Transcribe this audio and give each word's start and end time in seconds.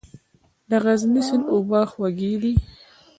د 0.69 0.71
غزني 0.83 1.21
سیند 1.27 1.45
اوبه 1.53 1.79
خوږې 1.91 2.33
دي؟ 2.41 2.53